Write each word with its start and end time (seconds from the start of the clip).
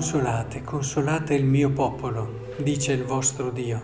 Consolate, 0.00 0.62
consolate 0.62 1.34
il 1.34 1.44
mio 1.44 1.68
popolo, 1.72 2.54
dice 2.56 2.92
il 2.92 3.04
vostro 3.04 3.50
Dio. 3.50 3.82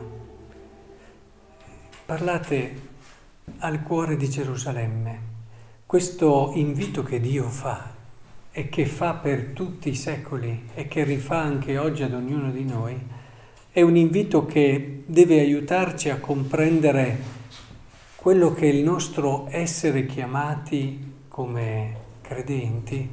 Parlate 2.07 2.81
al 3.59 3.83
cuore 3.83 4.17
di 4.17 4.27
Gerusalemme. 4.27 5.21
Questo 5.85 6.53
invito 6.55 7.03
che 7.03 7.21
Dio 7.21 7.51
fa 7.51 7.91
e 8.51 8.71
che 8.71 8.87
fa 8.87 9.13
per 9.13 9.51
tutti 9.53 9.91
i 9.91 9.95
secoli 9.95 10.71
e 10.73 10.89
che 10.89 11.05
rifà 11.05 11.37
anche 11.37 11.77
oggi 11.77 12.03
ad 12.03 12.15
ognuno 12.15 12.51
di 12.51 12.65
noi, 12.65 12.99
è 13.71 13.83
un 13.83 13.95
invito 13.95 14.47
che 14.47 15.03
deve 15.05 15.39
aiutarci 15.39 16.09
a 16.09 16.19
comprendere 16.19 17.19
quello 18.17 18.55
che 18.55 18.65
il 18.65 18.83
nostro 18.83 19.49
essere 19.51 20.07
chiamati 20.07 21.27
come 21.29 21.97
credenti 22.23 23.07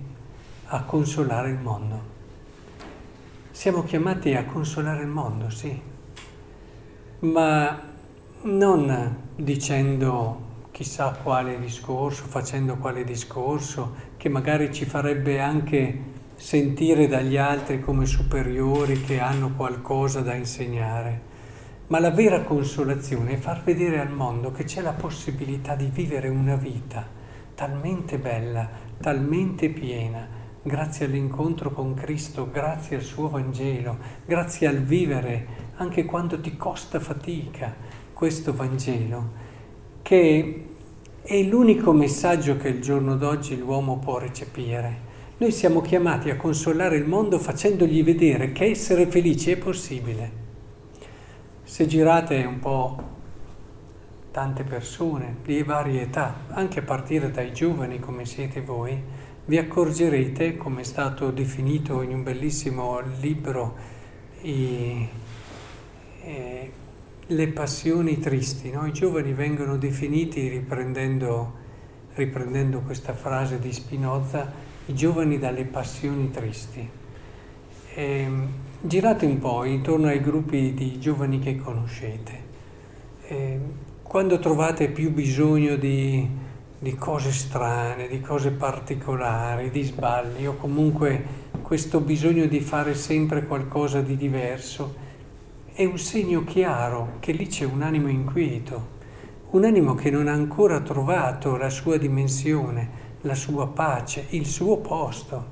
a 0.68 0.84
consolare 0.84 1.50
il 1.50 1.60
mondo. 1.60 2.14
Siamo 3.64 3.84
chiamati 3.84 4.36
a 4.36 4.44
consolare 4.44 5.04
il 5.04 5.08
mondo, 5.08 5.50
sì, 5.50 5.82
ma 7.20 7.82
non 8.42 9.18
dicendo 9.38 10.68
chissà 10.72 11.18
quale 11.24 11.58
discorso, 11.62 12.26
facendo 12.26 12.76
quale 12.76 13.06
discorso, 13.06 13.96
che 14.18 14.28
magari 14.28 14.74
ci 14.74 14.84
farebbe 14.84 15.40
anche 15.40 15.98
sentire 16.36 17.08
dagli 17.08 17.38
altri 17.38 17.80
come 17.80 18.06
superiori 18.06 19.00
che 19.00 19.22
hanno 19.22 19.54
qualcosa 19.56 20.20
da 20.20 20.34
insegnare. 20.34 21.22
Ma 21.88 22.02
la 22.02 22.12
vera 22.12 22.42
consolazione 22.42 23.36
è 23.36 23.38
far 23.38 23.64
vedere 23.64 24.02
al 24.02 24.12
mondo 24.12 24.52
che 24.52 24.66
c'è 24.66 24.82
la 24.82 24.92
possibilità 24.92 25.76
di 25.76 25.90
vivere 25.90 26.28
una 26.28 26.58
vita 26.58 27.08
talmente 27.56 28.18
bella, 28.18 28.68
talmente 29.00 29.70
piena, 29.70 30.43
grazie 30.66 31.06
all'incontro 31.06 31.72
con 31.72 31.94
Cristo, 31.94 32.50
grazie 32.50 32.96
al 32.96 33.02
suo 33.02 33.28
Vangelo, 33.28 33.98
grazie 34.26 34.68
al 34.68 34.78
vivere, 34.78 35.48
anche 35.76 36.06
quando 36.06 36.40
ti 36.40 36.56
costa 36.56 37.02
fatica, 37.02 37.76
questo 38.14 38.54
Vangelo, 38.54 39.30
che 40.02 40.68
è 41.22 41.42
l'unico 41.44 41.92
messaggio 41.92 42.56
che 42.56 42.70
il 42.70 42.82
giorno 42.82 43.18
d'oggi 43.18 43.58
l'uomo 43.58 43.98
può 43.98 44.18
recepire. 44.20 45.12
Noi 45.38 45.52
siamo 45.52 45.82
chiamati 45.82 46.30
a 46.30 46.38
consolare 46.38 46.96
il 46.96 47.08
mondo 47.08 47.40
facendogli 47.40 48.02
vedere 48.02 48.54
che 48.54 48.66
essere 48.66 49.08
felici 49.08 49.52
è 49.52 49.58
possibile. 49.58 50.42
Se 51.64 51.86
girate 51.88 52.42
un 52.46 52.60
po' 52.60 53.12
tante 54.32 54.64
persone 54.64 55.38
di 55.44 55.62
varie 55.64 56.04
età, 56.04 56.36
anche 56.50 56.80
a 56.80 56.84
partire 56.84 57.32
dai 57.32 57.52
giovani 57.52 58.00
come 58.00 58.26
siete 58.26 58.62
voi, 58.62 59.02
vi 59.46 59.58
accorgerete, 59.58 60.56
come 60.56 60.82
è 60.82 60.84
stato 60.86 61.30
definito 61.32 62.02
in 62.02 62.14
un 62.14 62.24
bellissimo 62.24 63.02
libro, 63.20 63.76
i, 64.42 65.08
eh, 66.24 66.72
le 67.26 67.48
passioni 67.50 68.20
tristi. 68.20 68.72
No? 68.72 68.86
I 68.86 68.94
giovani 68.94 69.34
vengono 69.34 69.78
definiti, 69.78 70.48
riprendendo, 70.48 71.54
riprendendo 72.14 72.80
questa 72.80 73.14
frase 73.14 73.60
di 73.60 73.74
Spinoza, 73.74 74.50
i 74.86 74.94
giovani 74.96 75.38
dalle 75.38 75.66
passioni 75.66 76.32
tristi. 76.32 76.90
E, 77.96 78.04
ehm, 78.04 78.48
girate 78.80 79.26
un 79.26 79.40
po' 79.40 79.66
intorno 79.66 80.08
ai 80.08 80.22
gruppi 80.22 80.74
di 80.74 81.00
giovani 81.00 81.40
che 81.40 81.58
conoscete. 81.58 82.42
E, 83.28 83.36
ehm, 83.36 83.62
quando 84.04 84.40
trovate 84.40 84.90
più 84.90 85.12
bisogno 85.12 85.76
di 85.76 86.30
di 86.84 86.96
cose 86.96 87.32
strane, 87.32 88.10
di 88.10 88.20
cose 88.20 88.52
particolari, 88.52 89.70
di 89.70 89.84
sbagli 89.84 90.46
o 90.46 90.58
comunque 90.58 91.42
questo 91.62 92.02
bisogno 92.02 92.46
di 92.46 92.60
fare 92.60 92.94
sempre 92.94 93.46
qualcosa 93.46 94.02
di 94.02 94.18
diverso, 94.18 94.94
è 95.72 95.86
un 95.86 95.98
segno 95.98 96.44
chiaro 96.44 97.14
che 97.22 97.32
lì 97.32 97.48
c'è 97.48 97.64
un 97.64 97.84
animo 97.84 98.10
inquieto, 98.10 98.88
un 99.52 99.64
animo 99.64 99.96
che 99.96 100.12
non 100.12 100.28
ha 100.28 100.34
ancora 100.34 100.82
trovato 100.82 101.56
la 101.56 101.70
sua 101.70 101.98
dimensione, 101.98 102.90
la 103.22 103.36
sua 103.36 103.66
pace, 103.68 104.26
il 104.32 104.46
suo 104.46 104.80
posto. 104.80 105.46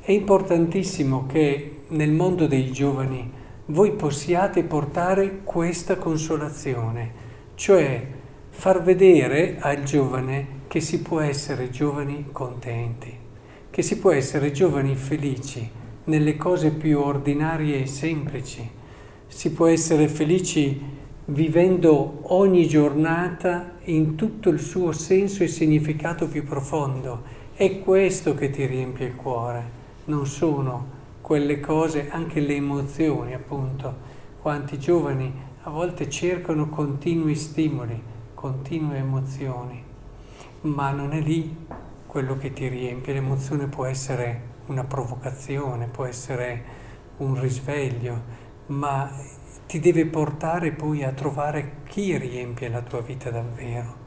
È 0.00 0.12
importantissimo 0.12 1.26
che 1.26 1.82
nel 1.88 2.10
mondo 2.10 2.46
dei 2.46 2.72
giovani 2.72 3.30
voi 3.66 3.92
possiate 3.92 4.64
portare 4.64 5.42
questa 5.42 5.96
consolazione, 5.96 7.12
cioè 7.54 8.24
far 8.58 8.82
vedere 8.82 9.58
al 9.60 9.82
giovane 9.82 10.62
che 10.66 10.80
si 10.80 11.02
può 11.02 11.20
essere 11.20 11.68
giovani 11.68 12.28
contenti, 12.32 13.14
che 13.68 13.82
si 13.82 13.98
può 13.98 14.12
essere 14.12 14.50
giovani 14.50 14.96
felici 14.96 15.70
nelle 16.04 16.36
cose 16.36 16.70
più 16.70 16.98
ordinarie 16.98 17.82
e 17.82 17.86
semplici, 17.86 18.68
si 19.26 19.52
può 19.52 19.66
essere 19.66 20.08
felici 20.08 20.80
vivendo 21.26 22.20
ogni 22.34 22.66
giornata 22.66 23.74
in 23.84 24.14
tutto 24.14 24.48
il 24.48 24.58
suo 24.58 24.90
senso 24.90 25.44
e 25.44 25.48
significato 25.48 26.26
più 26.26 26.42
profondo. 26.42 27.24
È 27.54 27.80
questo 27.80 28.34
che 28.34 28.48
ti 28.48 28.64
riempie 28.64 29.06
il 29.06 29.16
cuore, 29.16 29.64
non 30.06 30.26
sono 30.26 30.94
quelle 31.20 31.60
cose, 31.60 32.08
anche 32.10 32.40
le 32.40 32.54
emozioni 32.54 33.34
appunto. 33.34 33.94
Quanti 34.40 34.78
giovani 34.78 35.30
a 35.62 35.70
volte 35.70 36.08
cercano 36.08 36.70
continui 36.70 37.34
stimoli 37.34 38.14
continue 38.36 38.98
emozioni, 38.98 39.82
ma 40.60 40.90
non 40.90 41.12
è 41.12 41.20
lì 41.20 41.56
quello 42.06 42.36
che 42.36 42.52
ti 42.52 42.68
riempie. 42.68 43.14
L'emozione 43.14 43.66
può 43.66 43.86
essere 43.86 44.54
una 44.66 44.84
provocazione, 44.84 45.86
può 45.86 46.04
essere 46.04 46.64
un 47.16 47.40
risveglio, 47.40 48.22
ma 48.66 49.10
ti 49.66 49.80
deve 49.80 50.04
portare 50.04 50.70
poi 50.72 51.02
a 51.02 51.12
trovare 51.12 51.78
chi 51.88 52.16
riempie 52.16 52.68
la 52.68 52.82
tua 52.82 53.00
vita 53.00 53.30
davvero, 53.30 54.04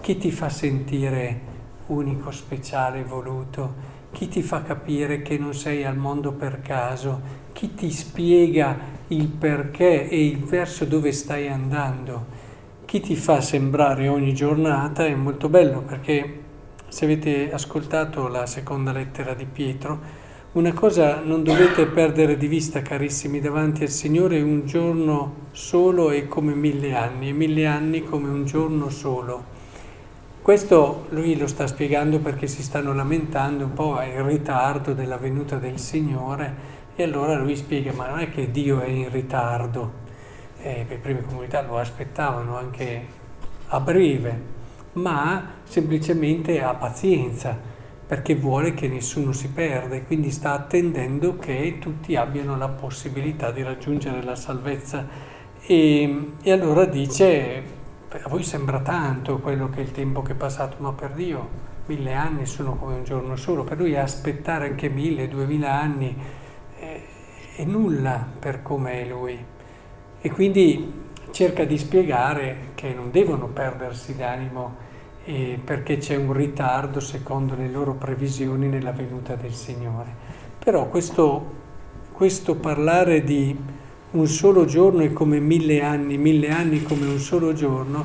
chi 0.00 0.18
ti 0.18 0.30
fa 0.30 0.50
sentire 0.50 1.58
unico, 1.86 2.30
speciale, 2.30 3.02
voluto, 3.02 3.98
chi 4.12 4.28
ti 4.28 4.42
fa 4.42 4.62
capire 4.62 5.22
che 5.22 5.38
non 5.38 5.54
sei 5.54 5.84
al 5.84 5.96
mondo 5.96 6.32
per 6.32 6.60
caso, 6.60 7.20
chi 7.52 7.74
ti 7.74 7.90
spiega 7.90 8.98
il 9.08 9.26
perché 9.28 10.08
e 10.08 10.26
il 10.26 10.44
verso 10.44 10.84
dove 10.84 11.12
stai 11.12 11.48
andando 11.48 12.49
chi 12.90 12.98
ti 12.98 13.14
fa 13.14 13.40
sembrare 13.40 14.08
ogni 14.08 14.34
giornata 14.34 15.06
è 15.06 15.14
molto 15.14 15.48
bello 15.48 15.80
perché 15.82 16.40
se 16.88 17.04
avete 17.04 17.52
ascoltato 17.52 18.26
la 18.26 18.46
seconda 18.46 18.90
lettera 18.90 19.32
di 19.32 19.44
Pietro, 19.44 20.00
una 20.54 20.72
cosa 20.72 21.20
non 21.20 21.44
dovete 21.44 21.86
perdere 21.86 22.36
di 22.36 22.48
vista, 22.48 22.82
carissimi, 22.82 23.38
davanti 23.38 23.84
al 23.84 23.90
Signore, 23.90 24.40
un 24.40 24.66
giorno 24.66 25.34
solo 25.52 26.10
è 26.10 26.26
come 26.26 26.52
mille 26.54 26.92
anni, 26.96 27.28
e 27.28 27.32
mille 27.32 27.64
anni 27.64 28.02
come 28.02 28.28
un 28.28 28.44
giorno 28.44 28.88
solo. 28.88 29.44
Questo 30.42 31.06
lui 31.10 31.38
lo 31.38 31.46
sta 31.46 31.68
spiegando 31.68 32.18
perché 32.18 32.48
si 32.48 32.64
stanno 32.64 32.92
lamentando 32.92 33.66
un 33.66 33.72
po' 33.72 34.02
il 34.02 34.20
ritardo 34.24 34.94
della 34.94 35.16
venuta 35.16 35.58
del 35.58 35.78
Signore 35.78 36.78
e 36.96 37.04
allora 37.04 37.38
lui 37.38 37.54
spiega 37.54 37.92
ma 37.92 38.08
non 38.08 38.18
è 38.18 38.30
che 38.30 38.50
Dio 38.50 38.80
è 38.80 38.88
in 38.88 39.10
ritardo, 39.12 39.99
eh, 40.62 40.84
le 40.88 40.96
prime 40.96 41.22
comunità 41.22 41.62
lo 41.62 41.78
aspettavano 41.78 42.56
anche 42.56 43.06
a 43.68 43.80
breve, 43.80 44.40
ma 44.94 45.54
semplicemente 45.64 46.62
ha 46.62 46.74
pazienza 46.74 47.56
perché 48.06 48.34
vuole 48.34 48.74
che 48.74 48.88
nessuno 48.88 49.32
si 49.32 49.50
perda 49.50 49.94
e 49.94 50.04
quindi 50.04 50.32
sta 50.32 50.52
attendendo 50.52 51.36
che 51.36 51.76
tutti 51.78 52.16
abbiano 52.16 52.56
la 52.56 52.68
possibilità 52.68 53.52
di 53.52 53.62
raggiungere 53.62 54.22
la 54.24 54.34
salvezza. 54.34 55.06
E, 55.60 56.32
e 56.42 56.50
allora 56.50 56.86
dice, 56.86 57.62
a 58.10 58.28
voi 58.28 58.42
sembra 58.42 58.80
tanto 58.80 59.38
quello 59.38 59.68
che 59.68 59.78
è 59.78 59.82
il 59.82 59.92
tempo 59.92 60.22
che 60.22 60.32
è 60.32 60.34
passato, 60.34 60.76
ma 60.80 60.92
per 60.92 61.12
Dio 61.12 61.68
mille 61.86 62.14
anni 62.14 62.46
sono 62.46 62.76
come 62.76 62.94
un 62.94 63.04
giorno 63.04 63.36
solo, 63.36 63.64
per 63.64 63.78
lui 63.78 63.96
aspettare 63.96 64.68
anche 64.68 64.88
mille, 64.88 65.28
duemila 65.28 65.72
anni 65.72 66.16
eh, 66.78 67.04
è 67.56 67.64
nulla 67.64 68.26
per 68.38 68.62
come 68.62 69.02
è 69.02 69.06
lui. 69.06 69.44
E 70.22 70.30
quindi 70.30 70.92
cerca 71.30 71.64
di 71.64 71.78
spiegare 71.78 72.72
che 72.74 72.92
non 72.92 73.10
devono 73.10 73.46
perdersi 73.46 74.14
d'animo 74.14 74.88
eh, 75.24 75.58
perché 75.62 75.96
c'è 75.96 76.16
un 76.16 76.32
ritardo 76.32 77.00
secondo 77.00 77.54
le 77.54 77.68
loro 77.68 77.94
previsioni 77.94 78.68
nella 78.68 78.92
venuta 78.92 79.34
del 79.34 79.54
Signore. 79.54 80.12
Però 80.62 80.88
questo, 80.88 81.44
questo 82.12 82.56
parlare 82.56 83.24
di 83.24 83.56
un 84.10 84.26
solo 84.26 84.64
giorno 84.66 85.00
è 85.00 85.12
come 85.12 85.40
mille 85.40 85.82
anni, 85.82 86.18
mille 86.18 86.50
anni 86.50 86.82
come 86.82 87.06
un 87.06 87.18
solo 87.18 87.52
giorno, 87.54 88.04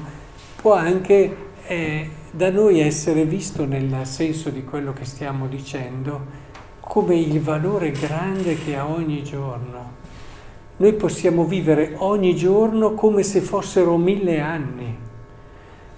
può 0.56 0.74
anche 0.74 1.36
eh, 1.68 2.10
da 2.32 2.50
noi 2.50 2.80
essere 2.80 3.26
visto 3.26 3.66
nel 3.66 4.06
senso 4.06 4.50
di 4.52 4.64
quello 4.64 4.94
che 4.94 5.04
stiamo 5.04 5.48
dicendo 5.48 6.44
come 6.80 7.18
il 7.18 7.42
valore 7.42 7.92
grande 7.92 8.56
che 8.56 8.76
ha 8.78 8.88
ogni 8.88 9.24
giorno 9.24 10.04
noi 10.78 10.94
possiamo 10.94 11.46
vivere 11.46 11.94
ogni 11.98 12.36
giorno 12.36 12.94
come 12.94 13.24
se 13.24 13.42
fossero 13.42 13.98
mille 13.98 14.40
anni. 14.40 14.98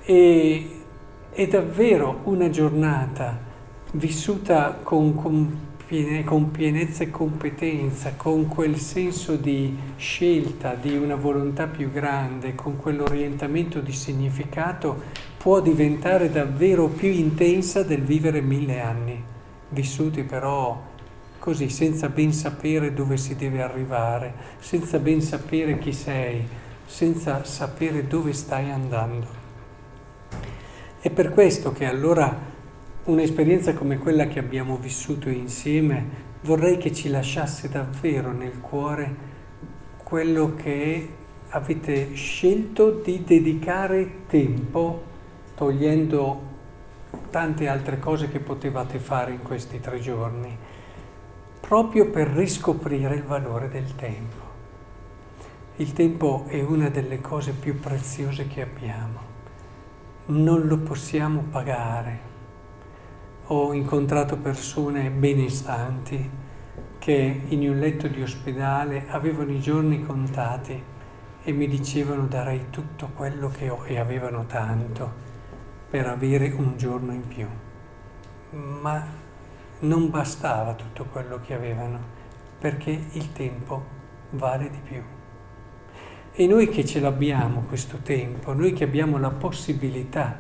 E 0.04 0.70
è 1.32 1.48
davvero 1.48 2.22
una 2.24 2.50
giornata 2.50 3.38
vissuta 3.92 4.80
con, 4.82 5.16
con 5.16 5.66
con 6.26 6.52
pienezza 6.52 7.04
e 7.04 7.10
competenza, 7.10 8.16
con 8.18 8.48
quel 8.48 8.76
senso 8.76 9.38
di 9.38 9.74
scelta, 9.96 10.74
di 10.74 10.98
una 10.98 11.16
volontà 11.16 11.68
più 11.68 11.90
grande, 11.90 12.56
con 12.56 12.76
quell'orientamento 12.76 13.80
di 13.80 13.94
significato, 13.94 15.04
può 15.38 15.62
diventare 15.62 16.30
davvero 16.30 16.88
più 16.88 17.10
intensa 17.10 17.84
del 17.84 18.02
vivere 18.02 18.42
mille 18.42 18.82
anni, 18.82 19.24
vissuti 19.70 20.24
però 20.24 20.78
così, 21.48 21.70
senza 21.70 22.10
ben 22.10 22.34
sapere 22.34 22.94
dove 22.94 23.16
si 23.16 23.38
deve 23.38 23.62
arrivare, 23.62 24.34
senza 24.60 25.00
ben 25.00 25.22
sapere 25.22 25.78
chi 25.78 25.94
sei, 25.94 26.46
senza 26.86 27.46
sapere 27.46 28.06
dove 28.06 28.34
stai 28.34 28.70
andando. 28.70 29.28
È 31.00 31.10
per 31.10 31.30
questo 31.30 31.72
che 31.72 31.86
allora 31.86 32.38
un'esperienza 33.06 33.74
come 33.74 33.98
quella 33.98 34.28
che 34.28 34.40
abbiamo 34.40 34.76
vissuto 34.76 35.30
insieme 35.30 36.26
vorrei 36.42 36.76
che 36.76 36.92
ci 36.92 37.08
lasciasse 37.08 37.70
davvero 37.70 38.34
nel 38.34 38.60
cuore 38.60 39.16
quello 40.04 40.54
che 40.54 41.10
avete 41.52 42.14
scelto 42.14 42.92
di 42.92 43.24
dedicare 43.24 44.26
tempo 44.28 45.02
togliendo 45.56 46.42
tante 47.30 47.70
altre 47.70 48.00
cose 48.00 48.28
che 48.28 48.40
potevate 48.40 49.00
fare 49.00 49.32
in 49.32 49.42
questi 49.42 49.80
tre 49.80 50.02
giorni, 50.02 50.67
proprio 51.60 52.10
per 52.10 52.28
riscoprire 52.28 53.16
il 53.16 53.24
valore 53.24 53.70
del 53.70 53.96
tempo. 53.96 54.46
Il 55.78 55.94
tempo 55.94 56.46
è 56.48 56.62
una 56.62 56.90
delle 56.90 57.22
cose 57.22 57.52
più 57.52 57.80
preziose 57.80 58.48
che 58.48 58.62
abbiamo, 58.62 59.20
non 60.28 60.68
lo 60.68 60.78
possiamo 60.78 61.44
pagare 61.50 62.28
ho 63.50 63.72
incontrato 63.72 64.36
persone 64.36 65.10
benestanti 65.10 66.30
che 67.00 67.42
in 67.48 67.70
un 67.70 67.80
letto 67.80 68.10
di 68.10 68.22
ospedale 68.22 69.06
avevano 69.08 69.52
i 69.52 69.62
giorni 69.62 70.06
contati 70.06 70.84
e 71.44 71.52
mi 71.54 71.68
dicevano 71.68 72.26
darei 72.26 72.66
tutto 72.72 73.10
quello 73.16 73.50
che 73.50 73.70
ho 73.70 73.86
e 73.86 74.00
avevano 74.00 74.46
tanto 74.48 75.26
per 75.90 76.08
avere 76.08 76.52
un 76.58 76.76
giorno 76.76 77.14
in 77.14 77.26
più. 77.26 77.48
Ma 78.82 79.06
non 79.80 80.10
bastava 80.10 80.74
tutto 80.74 81.06
quello 81.06 81.40
che 81.40 81.54
avevano 81.54 82.16
perché 82.60 82.90
il 83.12 83.32
tempo 83.34 83.96
vale 84.32 84.70
di 84.70 84.80
più. 84.84 85.02
E 86.34 86.48
noi 86.48 86.70
che 86.70 86.86
ce 86.86 87.00
l'abbiamo 87.00 87.62
questo 87.62 87.98
tempo, 88.04 88.54
noi 88.54 88.74
che 88.74 88.84
abbiamo 88.84 89.18
la 89.18 89.32
possibilità 89.32 90.40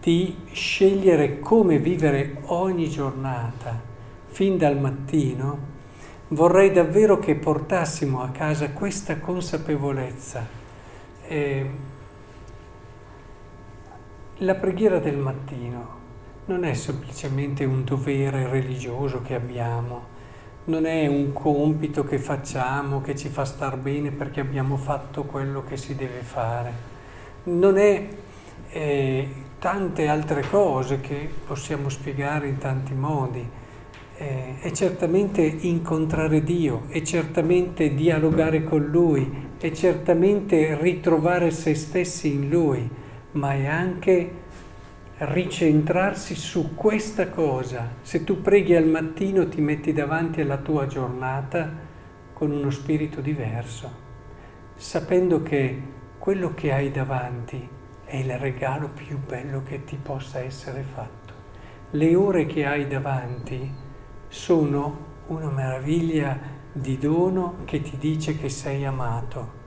di 0.00 0.36
scegliere 0.52 1.40
come 1.40 1.78
vivere 1.78 2.38
ogni 2.46 2.88
giornata, 2.88 3.80
fin 4.26 4.56
dal 4.56 4.78
mattino, 4.78 5.74
vorrei 6.28 6.70
davvero 6.70 7.18
che 7.18 7.34
portassimo 7.34 8.22
a 8.22 8.28
casa 8.30 8.70
questa 8.70 9.18
consapevolezza. 9.18 10.46
Eh, 11.26 11.70
la 14.38 14.54
preghiera 14.54 14.98
del 14.98 15.16
mattino 15.16 16.04
non 16.46 16.64
è 16.64 16.74
semplicemente 16.74 17.64
un 17.64 17.84
dovere 17.84 18.48
religioso 18.48 19.20
che 19.20 19.34
abbiamo, 19.34 20.14
non 20.64 20.86
è 20.86 21.06
un 21.06 21.32
compito 21.32 22.04
che 22.04 22.18
facciamo 22.18 23.00
che 23.00 23.16
ci 23.16 23.28
fa 23.28 23.44
star 23.44 23.76
bene 23.76 24.10
perché 24.10 24.40
abbiamo 24.40 24.76
fatto 24.76 25.24
quello 25.24 25.64
che 25.64 25.76
si 25.76 25.96
deve 25.96 26.20
fare, 26.20 26.72
non 27.44 27.76
è 27.78 28.08
eh, 28.70 29.28
tante 29.58 30.06
altre 30.06 30.42
cose 30.48 31.00
che 31.00 31.28
possiamo 31.46 31.88
spiegare 31.88 32.48
in 32.48 32.58
tanti 32.58 32.94
modi. 32.94 33.64
Eh, 34.18 34.60
è 34.60 34.70
certamente 34.70 35.42
incontrare 35.42 36.42
Dio, 36.42 36.84
è 36.88 37.02
certamente 37.02 37.92
dialogare 37.92 38.64
con 38.64 38.82
Lui, 38.82 39.48
è 39.58 39.70
certamente 39.72 40.76
ritrovare 40.80 41.50
se 41.50 41.74
stessi 41.74 42.32
in 42.32 42.48
Lui, 42.48 42.88
ma 43.32 43.52
è 43.52 43.66
anche 43.66 44.44
ricentrarsi 45.18 46.34
su 46.34 46.74
questa 46.74 47.30
cosa. 47.30 47.94
Se 48.02 48.22
tu 48.22 48.42
preghi 48.42 48.74
al 48.74 48.86
mattino 48.86 49.48
ti 49.48 49.62
metti 49.62 49.92
davanti 49.92 50.42
alla 50.42 50.58
tua 50.58 50.86
giornata 50.86 51.84
con 52.34 52.50
uno 52.50 52.70
spirito 52.70 53.22
diverso, 53.22 53.90
sapendo 54.74 55.42
che 55.42 55.82
quello 56.18 56.52
che 56.52 56.72
hai 56.72 56.90
davanti 56.90 57.66
è 58.04 58.16
il 58.16 58.38
regalo 58.38 58.88
più 58.88 59.18
bello 59.18 59.62
che 59.62 59.84
ti 59.84 59.96
possa 59.96 60.40
essere 60.40 60.82
fatto. 60.82 61.32
Le 61.90 62.14
ore 62.14 62.44
che 62.44 62.66
hai 62.66 62.86
davanti 62.86 63.72
sono 64.28 65.04
una 65.28 65.50
meraviglia 65.50 66.38
di 66.72 66.98
dono 66.98 67.60
che 67.64 67.80
ti 67.80 67.96
dice 67.96 68.36
che 68.36 68.50
sei 68.50 68.84
amato, 68.84 69.64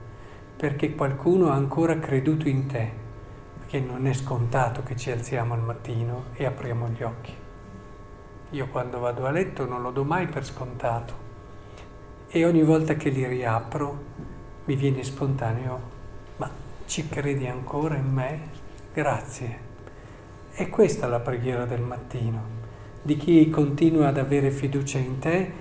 perché 0.56 0.94
qualcuno 0.94 1.48
ha 1.48 1.54
ancora 1.54 1.98
creduto 1.98 2.46
in 2.46 2.66
te, 2.66 2.99
perché 3.70 3.86
non 3.86 4.08
è 4.08 4.12
scontato 4.12 4.82
che 4.82 4.96
ci 4.96 5.12
alziamo 5.12 5.54
al 5.54 5.60
mattino 5.60 6.24
e 6.34 6.44
apriamo 6.44 6.88
gli 6.88 7.04
occhi. 7.04 7.32
Io 8.50 8.66
quando 8.66 8.98
vado 8.98 9.26
a 9.26 9.30
letto 9.30 9.64
non 9.64 9.80
lo 9.80 9.92
do 9.92 10.02
mai 10.02 10.26
per 10.26 10.44
scontato 10.44 11.14
e 12.28 12.44
ogni 12.44 12.64
volta 12.64 12.94
che 12.94 13.10
li 13.10 13.24
riapro 13.24 14.04
mi 14.64 14.74
viene 14.74 15.04
spontaneo 15.04 15.98
ci 16.86 17.08
credi 17.08 17.46
ancora 17.46 17.94
in 17.94 18.12
me? 18.12 18.40
Grazie. 18.92 19.58
E 20.52 20.68
questa 20.68 21.06
è 21.06 21.08
la 21.08 21.20
preghiera 21.20 21.64
del 21.64 21.82
mattino, 21.82 22.42
di 23.00 23.16
chi 23.16 23.48
continua 23.50 24.08
ad 24.08 24.18
avere 24.18 24.50
fiducia 24.50 24.98
in 24.98 25.20
te 25.20 25.52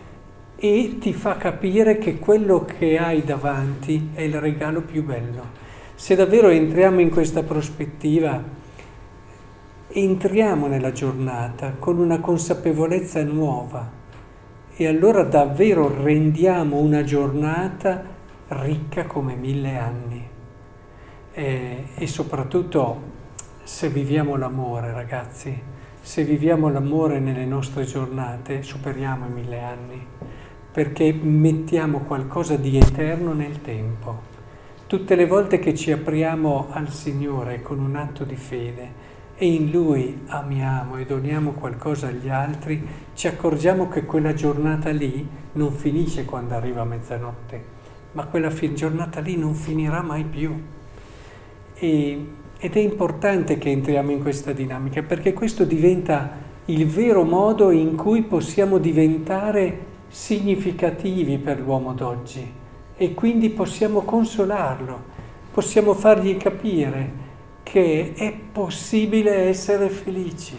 e 0.56 0.98
ti 1.00 1.14
fa 1.14 1.38
capire 1.38 2.00
che 2.00 2.18
quello 2.18 2.66
che 2.66 2.98
hai 2.98 3.24
davanti 3.24 4.10
è 4.16 4.22
il 4.22 4.40
regalo 4.40 4.82
più 4.82 5.04
bello. 5.04 5.69
Se 6.00 6.16
davvero 6.16 6.48
entriamo 6.48 7.01
in 7.01 7.10
questa 7.10 7.44
prospettiva, 7.44 8.42
entriamo 9.90 10.68
nella 10.68 10.94
giornata 10.94 11.74
con 11.78 12.00
una 12.00 12.22
consapevolezza 12.22 13.22
nuova 13.25 13.92
e 14.74 14.88
allora 14.88 15.24
davvero 15.24 15.94
rendiamo 16.01 16.78
una 16.78 17.04
giornata 17.04 18.01
ricca 18.47 19.07
come 19.07 19.35
mille 19.35 19.76
anni 19.76 20.28
e, 21.33 21.83
e 21.94 22.07
soprattutto 22.07 23.02
se 23.64 23.90
viviamo 23.90 24.38
l'amore, 24.38 24.94
ragazzi, 24.94 25.62
se 26.00 26.24
viviamo 26.24 26.69
l'amore 26.69 27.19
nelle 27.19 27.45
nostre 27.45 27.83
giornate, 27.83 28.64
superiamo 28.64 29.26
i 29.26 29.31
mille 29.31 29.62
anni, 29.62 30.07
perché 30.71 31.12
mettiamo 31.12 32.00
qualcosa 32.00 32.56
di 32.56 32.78
eterno 32.78 33.33
nel 33.33 33.62
tempo. 33.62 34.39
Tutte 34.90 35.14
le 35.14 35.28
volte 35.28 35.60
che 35.60 35.76
ci 35.76 35.92
apriamo 35.92 36.69
al 36.72 36.90
Signore 36.90 37.62
con 37.62 37.78
un 37.78 37.96
atto 37.96 38.24
di 38.24 38.36
fede 38.36 38.92
e 39.36 39.46
in 39.46 39.69
Lui 39.69 40.22
amiamo 40.26 40.98
e 40.98 41.06
doniamo 41.06 41.52
qualcosa 41.52 42.08
agli 42.08 42.28
altri, 42.28 42.84
ci 43.14 43.28
accorgiamo 43.28 43.88
che 43.88 44.06
quella 44.06 44.34
giornata 44.34 44.90
lì 44.90 45.30
non 45.52 45.74
finisce 45.74 46.26
quando 46.26 46.56
arriva 46.56 46.86
mezzanotte, 46.86 47.64
ma 48.14 48.26
quella 48.26 48.52
giornata 48.74 49.19
lì 49.19 49.38
non 49.38 49.54
finirà 49.54 50.02
mai 50.02 50.24
più. 50.24 50.60
E, 51.76 52.28
ed 52.58 52.76
è 52.76 52.80
importante 52.80 53.60
che 53.60 53.69
entriamo 53.69 54.10
in 54.10 54.24
questa 54.24 54.54
dinamica 54.54 55.04
perché 55.04 55.34
questo 55.34 55.66
diventa 55.66 56.31
il 56.66 56.88
vero 56.88 57.24
modo 57.24 57.69
in 57.69 57.96
cui 57.96 58.24
possiamo 58.24 58.80
diventare 58.80 59.86
significativi 60.08 61.38
per 61.38 61.60
l'uomo 61.60 61.94
d'oggi 61.94 62.58
e 63.02 63.14
quindi 63.14 63.50
possiamo 63.50 64.02
consolarlo, 64.02 65.02
possiamo 65.54 65.94
fargli 65.94 66.36
capire 66.36 67.28
che 67.64 68.12
è 68.14 68.34
possibile 68.34 69.48
essere 69.48 69.88
felici, 69.88 70.58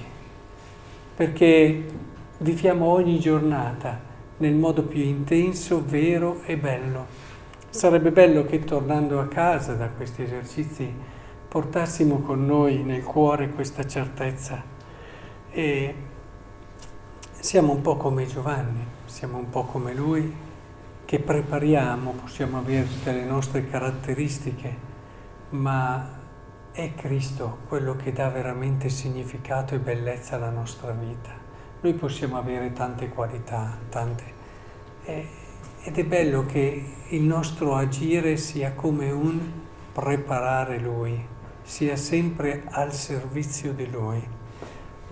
perché 1.14 1.84
viviamo 2.38 2.86
ogni 2.86 3.18
giornata 3.18 4.00
nel 4.38 4.54
modo 4.54 4.84
più 4.84 5.02
intenso, 5.02 5.84
vero 5.84 6.40
e 6.46 6.56
bello. 6.56 7.06
Sarebbe 7.68 8.10
bello 8.10 8.46
che 8.46 8.64
tornando 8.64 9.20
a 9.20 9.26
casa 9.26 9.74
da 9.74 9.88
questi 9.88 10.22
esercizi 10.22 10.90
portassimo 11.46 12.20
con 12.20 12.46
noi 12.46 12.82
nel 12.84 13.04
cuore 13.04 13.50
questa 13.50 13.86
certezza 13.86 14.62
e 15.50 15.94
siamo 17.38 17.74
un 17.74 17.82
po' 17.82 17.96
come 17.96 18.24
Giovanni, 18.24 18.82
siamo 19.04 19.36
un 19.36 19.50
po' 19.50 19.64
come 19.64 19.92
lui, 19.92 20.48
che 21.10 21.18
prepariamo, 21.18 22.12
possiamo 22.12 22.58
avere 22.58 22.86
tutte 22.86 23.10
le 23.10 23.24
nostre 23.24 23.66
caratteristiche, 23.66 24.76
ma 25.48 26.08
è 26.70 26.94
Cristo 26.94 27.58
quello 27.66 27.96
che 27.96 28.12
dà 28.12 28.28
veramente 28.28 28.88
significato 28.88 29.74
e 29.74 29.80
bellezza 29.80 30.36
alla 30.36 30.50
nostra 30.50 30.92
vita. 30.92 31.30
Noi 31.80 31.94
possiamo 31.94 32.38
avere 32.38 32.72
tante 32.72 33.08
qualità, 33.08 33.76
tante... 33.88 34.22
Ed 35.02 35.98
è 35.98 36.04
bello 36.04 36.46
che 36.46 36.94
il 37.08 37.22
nostro 37.22 37.74
agire 37.74 38.36
sia 38.36 38.74
come 38.74 39.10
un 39.10 39.50
preparare 39.92 40.78
Lui, 40.78 41.26
sia 41.62 41.96
sempre 41.96 42.62
al 42.70 42.92
servizio 42.92 43.72
di 43.72 43.90
Lui. 43.90 44.24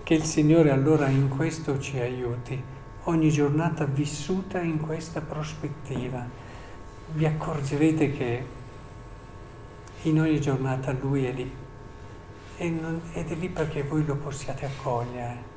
Che 0.03 0.13
il 0.13 0.23
Signore 0.23 0.71
allora 0.71 1.09
in 1.09 1.27
questo 1.27 1.77
ci 1.77 1.99
aiuti 1.99 2.77
ogni 3.09 3.29
giornata 3.29 3.85
vissuta 3.85 4.59
in 4.59 4.79
questa 4.79 5.21
prospettiva. 5.21 6.25
Vi 7.11 7.25
accorgerete 7.25 8.11
che 8.11 8.45
in 10.03 10.19
ogni 10.19 10.39
giornata 10.39 10.91
Lui 10.93 11.25
è 11.25 11.31
lì 11.31 11.51
non, 12.67 13.01
ed 13.13 13.31
è 13.31 13.35
lì 13.35 13.49
perché 13.49 13.83
voi 13.83 14.05
lo 14.05 14.15
possiate 14.15 14.65
accogliere. 14.65 15.47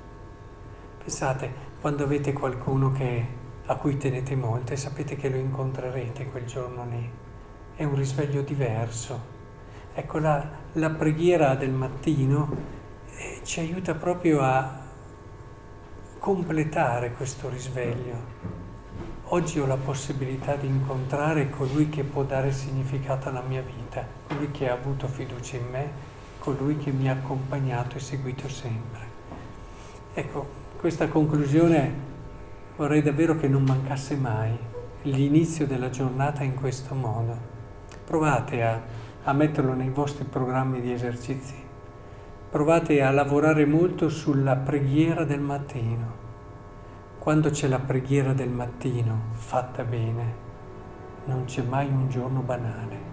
Pensate, 0.99 1.71
quando 1.81 2.05
avete 2.05 2.33
qualcuno 2.33 2.93
che, 2.93 3.27
a 3.67 3.75
cui 3.77 3.97
tenete 3.97 4.37
molto 4.37 4.73
e 4.73 4.77
sapete 4.77 5.17
che 5.17 5.29
lo 5.29 5.37
incontrerete 5.37 6.27
quel 6.27 6.47
giorno 6.47 6.87
lì, 6.89 7.11
è 7.75 7.85
un 7.85 7.97
risveglio 7.97 8.43
diverso. 8.43 9.31
Ecco, 9.95 10.19
la, 10.19 10.49
la 10.75 10.91
preghiera 10.91 11.55
del 11.55 11.73
mattino 11.73 12.49
eh, 13.17 13.41
ci 13.43 13.61
aiuta 13.61 13.95
proprio 13.95 14.41
a 14.41 14.82
completare 16.23 17.11
questo 17.15 17.49
risveglio. 17.49 18.15
Oggi 19.31 19.59
ho 19.59 19.67
la 19.67 19.77
possibilità 19.77 20.55
di 20.55 20.69
incontrare 20.69 21.51
colui 21.51 21.89
che 21.89 22.05
può 22.05 22.23
dare 22.23 22.53
significato 22.53 23.29
alla 23.29 23.43
mia 23.43 23.61
vita, 23.61 24.07
colui 24.29 24.53
che 24.53 24.71
ha 24.71 24.75
avuto 24.75 25.09
fiducia 25.09 25.57
in 25.57 25.69
me, 25.69 25.91
colui 26.39 26.77
che 26.77 26.93
mi 26.93 27.09
ha 27.09 27.15
accompagnato 27.15 27.97
e 27.97 28.01
seguito 28.01 28.49
sempre. 28.49 29.01
Ecco, 30.15 30.47
questa 30.79 31.09
conclusione 31.09 31.93
vorrei 32.77 33.03
davvero 33.03 33.37
che 33.37 33.49
non 33.49 33.65
mancasse 33.65 34.15
mai, 34.15 34.57
l'inizio 35.03 35.67
della 35.67 35.91
giornata 35.91 36.45
in 36.45 36.55
questo 36.55 36.95
modo. 36.95 37.37
Provate 38.05 38.63
a, 38.63 38.81
a 39.25 39.33
metterlo 39.33 39.75
nei 39.75 39.91
vostri 39.91 40.23
programmi 40.23 40.81
di 40.81 40.93
esercizi 40.93 41.62
provate 42.53 43.01
a 43.01 43.11
lavorare 43.11 43.65
molto 43.65 44.11
sulla 44.11 44.57
preghiera 44.57 45.25
del 45.25 45.41
mattino. 45.41 46.21
Quando 47.19 47.49
c'è 47.49 47.67
la 47.67 47.79
preghiera 47.79 48.35
del 48.35 48.51
mattino 48.51 49.29
fatta 49.33 49.85
bene, 49.85 50.35
non 51.25 51.47
c'è 51.47 51.63
mai 51.63 51.87
un 51.87 52.11
giorno 52.11 52.43
banale. 52.43 53.12